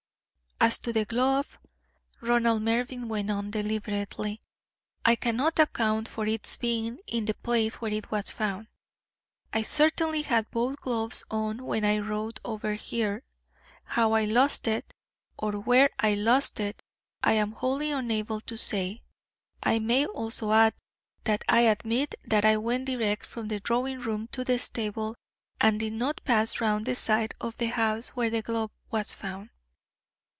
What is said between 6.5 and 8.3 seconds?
being in the place where it was